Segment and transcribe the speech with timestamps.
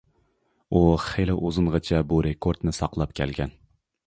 [0.71, 3.55] ئۇ خېلى ئۇزۇنغىچە بۇ رېكورتنى ساقلاپ كەلگەن.